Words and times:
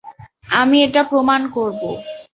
আমি 0.53 0.77
এটা 0.83 1.01
প্রমাণ 1.03 1.41
করব। 1.55 1.81